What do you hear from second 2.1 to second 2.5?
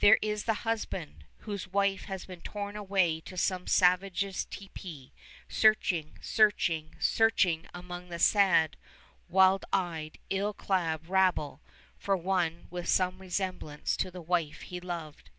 been